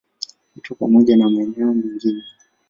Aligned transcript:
Petro 0.53 0.75
pamoja 0.75 1.17
na 1.17 1.29
maeneo 1.29 1.73
mengine. 1.73 2.23